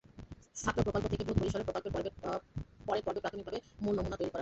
[0.55, 3.03] ছাত্র-প্রকল্প থেকে বৃহৎ পরিসরেএ প্রকল্পের পরের
[3.03, 4.39] পর্বে প্রাথমিকভাবে মূল নমুনা তৈরি করা হবে।